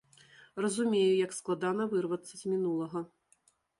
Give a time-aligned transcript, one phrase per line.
[0.65, 2.99] Разумею, як складана вырвацца з мінулага.